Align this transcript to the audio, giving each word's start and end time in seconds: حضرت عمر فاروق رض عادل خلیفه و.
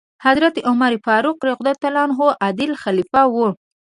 حضرت 0.25 0.55
عمر 0.67 0.91
فاروق 1.05 1.37
رض 1.67 1.81
عادل 2.43 2.71
خلیفه 2.83 3.21
و. 3.33 3.35